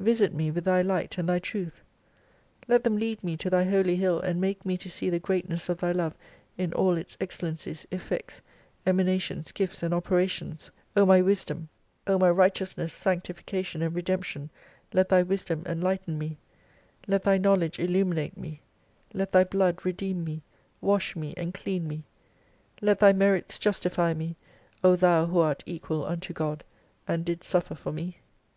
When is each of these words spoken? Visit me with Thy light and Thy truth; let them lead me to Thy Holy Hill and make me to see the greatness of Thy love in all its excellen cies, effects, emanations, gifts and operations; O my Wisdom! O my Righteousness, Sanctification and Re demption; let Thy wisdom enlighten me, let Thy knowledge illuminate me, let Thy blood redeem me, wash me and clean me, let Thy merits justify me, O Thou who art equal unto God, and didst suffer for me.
Visit 0.00 0.34
me 0.34 0.50
with 0.50 0.64
Thy 0.64 0.82
light 0.82 1.18
and 1.18 1.28
Thy 1.28 1.38
truth; 1.38 1.82
let 2.66 2.82
them 2.82 2.96
lead 2.98 3.22
me 3.22 3.36
to 3.36 3.48
Thy 3.48 3.62
Holy 3.62 3.94
Hill 3.94 4.18
and 4.18 4.40
make 4.40 4.66
me 4.66 4.76
to 4.76 4.90
see 4.90 5.08
the 5.08 5.20
greatness 5.20 5.68
of 5.68 5.78
Thy 5.78 5.92
love 5.92 6.16
in 6.56 6.72
all 6.72 6.96
its 6.96 7.16
excellen 7.20 7.54
cies, 7.54 7.86
effects, 7.92 8.42
emanations, 8.84 9.52
gifts 9.52 9.84
and 9.84 9.94
operations; 9.94 10.72
O 10.96 11.06
my 11.06 11.22
Wisdom! 11.22 11.68
O 12.08 12.18
my 12.18 12.28
Righteousness, 12.28 12.92
Sanctification 12.92 13.80
and 13.80 13.94
Re 13.94 14.02
demption; 14.02 14.50
let 14.92 15.08
Thy 15.10 15.22
wisdom 15.22 15.62
enlighten 15.64 16.18
me, 16.18 16.38
let 17.06 17.22
Thy 17.22 17.38
knowledge 17.38 17.78
illuminate 17.78 18.36
me, 18.36 18.60
let 19.14 19.30
Thy 19.30 19.44
blood 19.44 19.82
redeem 19.84 20.24
me, 20.24 20.42
wash 20.80 21.14
me 21.14 21.34
and 21.36 21.54
clean 21.54 21.86
me, 21.86 22.02
let 22.82 22.98
Thy 22.98 23.12
merits 23.12 23.60
justify 23.60 24.12
me, 24.12 24.34
O 24.82 24.96
Thou 24.96 25.26
who 25.26 25.38
art 25.38 25.62
equal 25.66 26.04
unto 26.04 26.32
God, 26.32 26.64
and 27.06 27.24
didst 27.24 27.48
suffer 27.48 27.76
for 27.76 27.92
me. 27.92 28.16